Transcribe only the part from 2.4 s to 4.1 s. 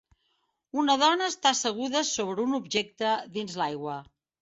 un objecte dins l'aigua.